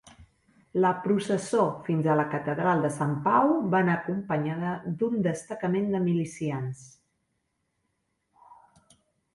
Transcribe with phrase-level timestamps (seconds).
[0.83, 6.03] La processó fins a la catedral de Sant Pau va anar acompanyada d'un destacament de
[6.09, 6.87] milicians.